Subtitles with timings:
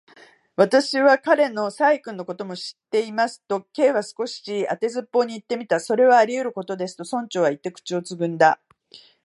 [0.55, 5.77] 「私は彼の細君のことも知っています」と、Ｋ は少し当てずっぽうにいってみた。
[5.79, 8.59] 「それはありうることです」と、村長はいって、口をつぐんだ。